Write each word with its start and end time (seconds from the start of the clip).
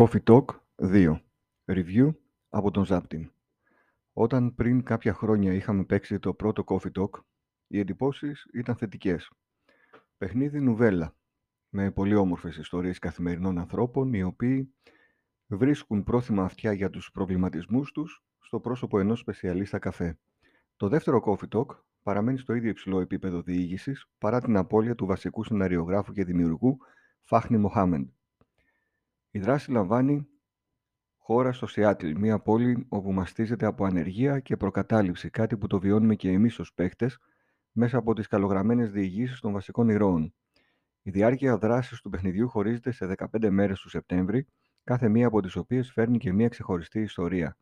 Coffee 0.00 0.22
Talk 0.24 0.44
2. 0.76 1.16
Review 1.64 2.14
από 2.48 2.70
τον 2.70 2.84
Zaptin. 2.88 3.28
Όταν 4.12 4.54
πριν 4.54 4.82
κάποια 4.82 5.14
χρόνια 5.14 5.52
είχαμε 5.52 5.84
παίξει 5.84 6.18
το 6.18 6.34
πρώτο 6.34 6.64
Coffee 6.66 6.92
Talk, 6.98 7.10
οι 7.66 7.78
εντυπώσεις 7.78 8.46
ήταν 8.52 8.76
θετικές. 8.76 9.30
Παιχνίδι 10.16 10.60
νουβέλα, 10.60 11.14
με 11.68 11.90
πολύ 11.90 12.14
όμορφες 12.14 12.56
ιστορίες 12.56 12.98
καθημερινών 12.98 13.58
ανθρώπων, 13.58 14.12
οι 14.12 14.22
οποίοι 14.22 14.74
βρίσκουν 15.46 16.04
πρόθυμα 16.04 16.44
αυτιά 16.44 16.72
για 16.72 16.90
τους 16.90 17.10
προβληματισμούς 17.10 17.92
τους 17.92 18.24
στο 18.38 18.60
πρόσωπο 18.60 18.98
ενός 18.98 19.18
σπεσιαλίστα 19.18 19.78
καφέ. 19.78 20.18
Το 20.76 20.88
δεύτερο 20.88 21.22
Coffee 21.26 21.58
Talk 21.58 21.76
παραμένει 22.02 22.38
στο 22.38 22.54
ίδιο 22.54 22.70
υψηλό 22.70 23.00
επίπεδο 23.00 23.42
διήγησης 23.42 24.06
παρά 24.18 24.40
την 24.40 24.56
απώλεια 24.56 24.94
του 24.94 25.06
βασικού 25.06 25.44
σεναριογράφου 25.44 26.12
και 26.12 26.24
δημιουργού 26.24 26.78
Φάχνη 27.22 27.58
Μοχάμεντ. 27.58 28.08
Η 29.32 29.38
δράση 29.38 29.70
λαμβάνει 29.70 30.28
χώρα 31.16 31.52
στο 31.52 31.66
Σιάτλ, 31.66 32.10
μια 32.18 32.38
πόλη 32.38 32.86
όπου 32.88 33.12
μαστίζεται 33.12 33.66
από 33.66 33.84
ανεργία 33.84 34.40
και 34.40 34.56
προκατάληψη, 34.56 35.30
κάτι 35.30 35.56
που 35.56 35.66
το 35.66 35.78
βιώνουμε 35.78 36.14
και 36.14 36.30
εμείς 36.30 36.58
ως 36.58 36.72
παίχτες 36.74 37.18
μέσα 37.72 37.98
από 37.98 38.14
τις 38.14 38.26
καλογραμμένες 38.26 38.90
διηγήσεις 38.90 39.40
των 39.40 39.52
βασικών 39.52 39.88
ηρώων. 39.88 40.34
Η 41.02 41.10
διάρκεια 41.10 41.58
δράσης 41.58 42.00
του 42.00 42.10
παιχνιδιού 42.10 42.48
χωρίζεται 42.48 42.90
σε 42.90 43.06
15 43.06 43.50
μέρες 43.50 43.80
του 43.80 43.88
Σεπτέμβρη, 43.88 44.46
κάθε 44.84 45.08
μία 45.08 45.26
από 45.26 45.40
τις 45.40 45.56
οποίες 45.56 45.92
φέρνει 45.92 46.18
και 46.18 46.32
μία 46.32 46.48
ξεχωριστή 46.48 47.00
ιστορία. 47.00 47.56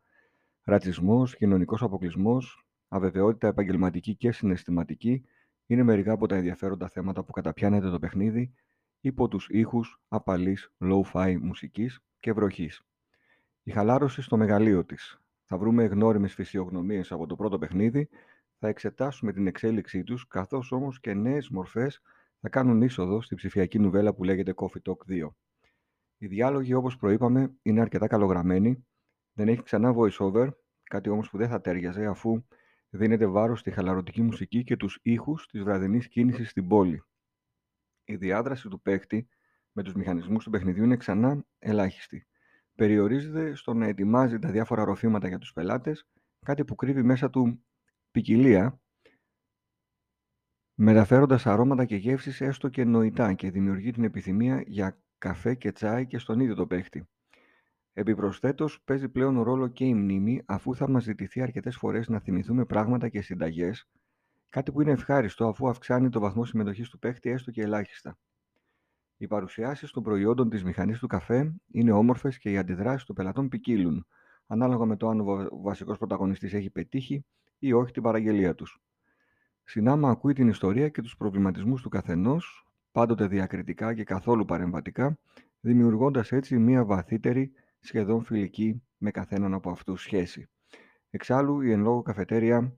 Ρατσισμός, 0.63 1.35
κοινωνικός 1.35 1.81
αποκλεισμός, 1.81 2.65
αβεβαιότητα 2.87 3.47
επαγγελματική 3.47 4.15
και 4.15 4.31
συναισθηματική 4.31 5.25
είναι 5.65 5.83
μερικά 5.83 6.11
από 6.11 6.27
τα 6.27 6.35
ενδιαφέροντα 6.35 6.87
θέματα 6.87 7.23
που 7.23 7.31
καταπιάνεται 7.31 7.89
το 7.89 7.99
παιχνίδι 7.99 8.53
υπό 9.01 9.27
τους 9.27 9.47
ήχους 9.49 10.01
απαλής 10.07 10.71
low-fi 10.79 11.37
μουσικής 11.41 11.99
και 12.19 12.33
βροχής. 12.33 12.81
Η 13.63 13.71
χαλάρωση 13.71 14.21
στο 14.21 14.37
μεγαλείο 14.37 14.85
της. 14.85 15.21
Θα 15.43 15.57
βρούμε 15.57 15.85
γνώριμες 15.85 16.33
φυσιογνωμίες 16.33 17.11
από 17.11 17.25
το 17.25 17.35
πρώτο 17.35 17.57
παιχνίδι, 17.57 18.09
θα 18.59 18.67
εξετάσουμε 18.67 19.33
την 19.33 19.47
εξέλιξή 19.47 20.03
τους, 20.03 20.27
καθώς 20.27 20.71
όμως 20.71 20.99
και 20.99 21.13
νέες 21.13 21.49
μορφές 21.49 22.01
θα 22.39 22.49
κάνουν 22.49 22.81
είσοδο 22.81 23.21
στη 23.21 23.35
ψηφιακή 23.35 23.79
νουβέλα 23.79 24.13
που 24.13 24.23
λέγεται 24.23 24.53
Coffee 24.55 24.91
Talk 24.91 24.97
2. 25.07 25.35
Οι 26.17 26.27
διάλογοι, 26.27 26.73
όπως 26.73 26.97
προείπαμε, 26.97 27.53
είναι 27.61 27.81
αρκετά 27.81 28.07
καλογραμμένοι, 28.07 28.85
δεν 29.33 29.47
έχει 29.47 29.63
ξανά 29.63 29.93
voice-over, 29.95 30.49
κάτι 30.83 31.09
όμως 31.09 31.29
που 31.29 31.37
δεν 31.37 31.49
θα 31.49 31.61
τέριαζε 31.61 32.05
αφού 32.05 32.43
δίνεται 32.89 33.25
βάρος 33.25 33.59
στη 33.59 33.71
χαλαρωτική 33.71 34.21
μουσική 34.21 34.63
και 34.63 34.77
τους 34.77 34.99
ήχους 35.01 35.47
της 35.47 35.63
βραδινής 35.63 36.07
κίνησης 36.07 36.49
στην 36.49 36.67
πόλη 36.67 37.03
η 38.09 38.15
διάδραση 38.15 38.69
του 38.69 38.81
παίκτη 38.81 39.27
με 39.71 39.83
τους 39.83 39.93
μηχανισμούς 39.93 40.43
του 40.43 40.49
παιχνιδιού 40.49 40.83
είναι 40.83 40.97
ξανά 40.97 41.45
ελάχιστη. 41.59 42.27
Περιορίζεται 42.75 43.55
στο 43.55 43.73
να 43.73 43.87
ετοιμάζει 43.87 44.39
τα 44.39 44.51
διάφορα 44.51 44.83
ροφήματα 44.83 45.27
για 45.27 45.37
τους 45.37 45.53
πελάτες, 45.53 46.07
κάτι 46.45 46.65
που 46.65 46.75
κρύβει 46.75 47.03
μέσα 47.03 47.29
του 47.29 47.63
ποικιλία, 48.11 48.81
μεταφέροντας 50.75 51.45
αρώματα 51.45 51.85
και 51.85 51.95
γεύσεις 51.95 52.41
έστω 52.41 52.69
και 52.69 52.83
νοητά 52.83 53.33
και 53.33 53.51
δημιουργεί 53.51 53.91
την 53.91 54.03
επιθυμία 54.03 54.63
για 54.67 55.01
καφέ 55.17 55.55
και 55.55 55.71
τσάι 55.71 56.07
και 56.07 56.17
στον 56.17 56.39
ίδιο 56.39 56.55
το 56.55 56.67
παίχτη. 56.67 57.09
Επιπροσθέτως, 57.93 58.81
παίζει 58.83 59.09
πλέον 59.09 59.41
ρόλο 59.41 59.67
και 59.67 59.85
η 59.85 59.93
μνήμη, 59.93 60.41
αφού 60.45 60.75
θα 60.75 60.89
μας 60.89 61.03
ζητηθεί 61.03 61.41
αρκετές 61.41 61.75
φορές 61.75 62.07
να 62.07 62.19
θυμηθούμε 62.19 62.65
πράγματα 62.65 63.09
και 63.09 63.21
συνταγές, 63.21 63.89
Κάτι 64.49 64.71
που 64.71 64.81
είναι 64.81 64.91
ευχάριστο 64.91 65.47
αφού 65.47 65.69
αυξάνει 65.69 66.09
το 66.09 66.19
βαθμό 66.19 66.45
συμμετοχής 66.45 66.89
του 66.89 66.99
παίχτη 66.99 67.29
έστω 67.29 67.51
και 67.51 67.61
ελάχιστα. 67.61 68.17
Οι 69.17 69.27
παρουσιάσεις 69.27 69.91
των 69.91 70.03
προϊόντων 70.03 70.49
της 70.49 70.63
μηχανής 70.63 70.99
του 70.99 71.07
καφέ 71.07 71.53
είναι 71.71 71.91
όμορφες 71.91 72.37
και 72.37 72.51
οι 72.51 72.57
αντιδράσεις 72.57 73.05
των 73.05 73.15
πελατών 73.15 73.49
ποικίλουν, 73.49 74.07
ανάλογα 74.47 74.85
με 74.85 74.95
το 74.95 75.09
αν 75.09 75.19
ο 75.19 75.49
βασικός 75.61 75.97
πρωταγωνιστής 75.97 76.53
έχει 76.53 76.69
πετύχει 76.69 77.25
ή 77.59 77.73
όχι 77.73 77.91
την 77.91 78.03
παραγγελία 78.03 78.55
τους. 78.55 78.81
Συνάμα 79.63 80.09
ακούει 80.09 80.33
την 80.33 80.47
ιστορία 80.47 80.89
και 80.89 81.01
τους 81.01 81.17
προβληματισμούς 81.17 81.81
του 81.81 81.89
καθενός, 81.89 82.67
πάντοτε 82.91 83.27
διακριτικά 83.27 83.93
και 83.93 84.03
καθόλου 84.03 84.45
παρεμβατικά, 84.45 85.17
δημιουργώντας 85.59 86.31
έτσι 86.31 86.57
μία 86.57 86.85
βαθύτερη, 86.85 87.51
σχεδόν 87.79 88.23
φιλική 88.23 88.83
με 88.97 89.11
καθέναν 89.11 89.53
από 89.53 89.69
αυτούς 89.69 90.01
σχέση. 90.01 90.49
Εξάλλου, 91.09 91.61
η 91.61 91.71
εν 91.71 91.81
λόγω 91.81 92.01
καφετέρια 92.01 92.77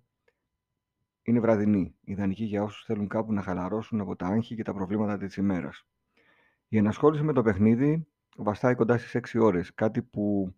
είναι 1.23 1.39
βραδινή, 1.39 1.95
ιδανική 2.01 2.43
για 2.43 2.63
όσους 2.63 2.85
θέλουν 2.85 3.07
κάπου 3.07 3.33
να 3.33 3.41
χαλαρώσουν 3.41 4.01
από 4.01 4.15
τα 4.15 4.25
άγχη 4.27 4.55
και 4.55 4.63
τα 4.63 4.73
προβλήματα 4.73 5.17
της 5.17 5.35
ημέρας. 5.35 5.85
Η 6.67 6.77
ενασχόληση 6.77 7.23
με 7.23 7.33
το 7.33 7.41
παιχνίδι 7.41 8.07
βαστάει 8.37 8.75
κοντά 8.75 8.97
στις 8.97 9.15
6 9.15 9.39
ώρες, 9.39 9.73
κάτι 9.73 10.01
που 10.01 10.55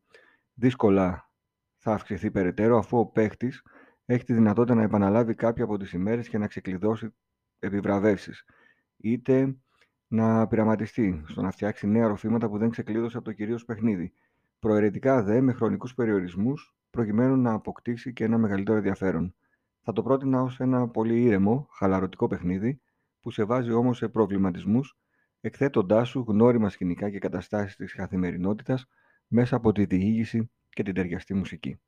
δύσκολα 0.53 1.31
θα 1.77 1.93
αυξηθεί 1.93 2.31
περαιτέρω 2.31 2.77
αφού 2.77 2.97
ο 2.97 3.05
παίχτης 3.05 3.63
έχει 4.05 4.23
τη 4.23 4.33
δυνατότητα 4.33 4.75
να 4.75 4.81
επαναλάβει 4.81 5.35
κάποια 5.35 5.63
από 5.63 5.77
τις 5.77 5.93
ημέρες 5.93 6.29
και 6.29 6.37
να 6.37 6.47
ξεκλειδώσει 6.47 7.13
επιβραβεύσεις. 7.59 8.45
Είτε 8.97 9.57
να 10.07 10.47
πειραματιστεί 10.47 11.23
στο 11.27 11.41
να 11.41 11.51
φτιάξει 11.51 11.87
νέα 11.87 12.07
ροφήματα 12.07 12.49
που 12.49 12.57
δεν 12.57 12.69
ξεκλείδωσε 12.69 13.17
από 13.17 13.25
το 13.25 13.31
κυρίως 13.31 13.65
παιχνίδι. 13.65 14.13
Προαιρετικά 14.59 15.23
δε 15.23 15.41
με 15.41 15.53
χρονικούς 15.53 15.93
περιορισμούς 15.93 16.75
προκειμένου 16.89 17.37
να 17.37 17.53
αποκτήσει 17.53 18.13
και 18.13 18.23
ένα 18.23 18.37
μεγαλύτερο 18.37 18.77
ενδιαφέρον. 18.77 19.35
Θα 19.85 19.93
το 19.93 20.03
πρότεινα 20.03 20.41
ως 20.41 20.59
ένα 20.59 20.87
πολύ 20.87 21.21
ήρεμο, 21.21 21.67
χαλαρωτικό 21.71 22.27
παιχνίδι, 22.27 22.81
που 23.21 23.31
σε 23.31 23.43
βάζει 23.43 23.71
όμως 23.71 23.97
σε 23.97 24.07
προβληματισμούς, 24.07 24.97
εκθέτοντάς 25.41 26.09
σου 26.09 26.25
γνώριμα 26.27 26.69
σκηνικά 26.69 27.09
και 27.09 27.19
καταστάσεις 27.19 27.75
της 27.75 27.93
καθημερινότητας 27.93 28.85
μέσα 29.27 29.55
από 29.55 29.71
τη 29.71 29.85
διήγηση 29.85 30.51
και 30.69 30.83
την 30.83 30.93
ταιριαστή 30.93 31.33
μουσική. 31.33 31.79